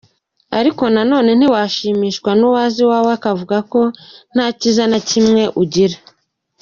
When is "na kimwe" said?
4.91-5.43